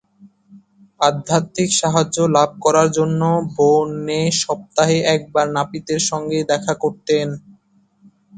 [1.01, 3.21] আধ্যাত্মিক সাহায্য লাভ করার জন্য
[3.51, 7.27] বোন নে সপ্তাহে একবার নাপিতের সঙ্গে দেখা করতেন।